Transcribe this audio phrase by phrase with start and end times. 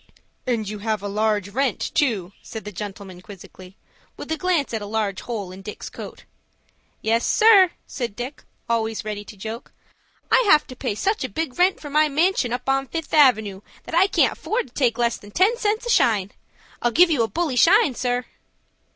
[0.47, 3.75] "And you have a large rent too," said the gentleman quizzically,
[4.17, 6.23] with a glance at a large hole in Dick's coat.
[7.03, 9.71] "Yes, sir," said Dick, always ready to joke;
[10.31, 13.61] "I have to pay such a big rent for my manshun up on Fifth Avenoo,
[13.83, 16.31] that I can't afford to take less than ten cents a shine.
[16.81, 18.25] I'll give you a bully shine, sir."